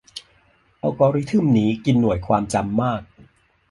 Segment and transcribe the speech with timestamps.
[0.81, 3.01] อัลกอริทึมนี้กินหน่วยความจำมาก